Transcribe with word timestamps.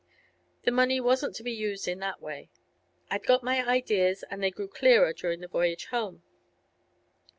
The 0.63 0.71
money 0.71 0.99
wasn't 0.99 1.35
to 1.35 1.43
be 1.43 1.51
used 1.51 1.87
in 1.87 1.99
that 1.99 2.19
way. 2.19 2.49
I'd 3.11 3.23
got 3.23 3.43
my 3.43 3.63
ideas, 3.63 4.23
and 4.31 4.41
they 4.41 4.49
grew 4.49 4.67
clearer 4.67 5.13
during 5.13 5.41
the 5.41 5.47
voyage 5.47 5.85
home. 5.91 6.23